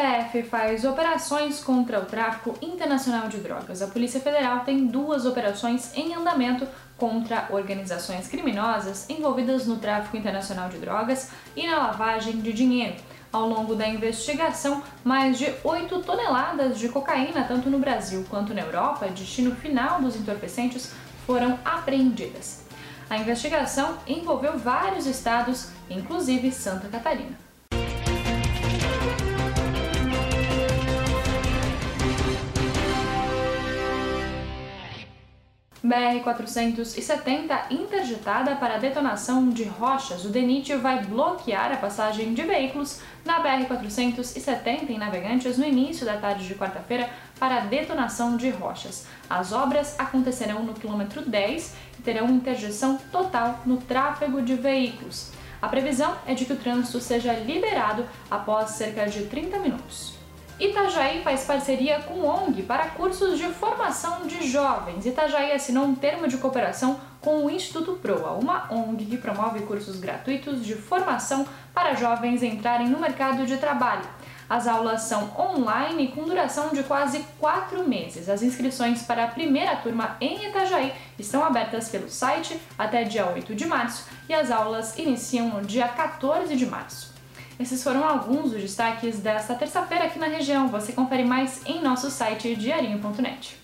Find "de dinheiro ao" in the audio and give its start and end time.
12.40-13.46